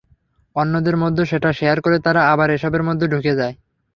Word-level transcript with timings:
অন্যদের 0.55 0.95
মধ্যে 0.97 1.23
সেটা 1.25 1.49
শেয়ার 1.53 1.77
করে 1.81 1.97
তারা 1.99 2.21
আবার 2.33 2.49
এসবের 2.49 2.83
মধ্যে 2.83 3.05
ঢুকে 3.07 3.33
যায়। 3.35 3.55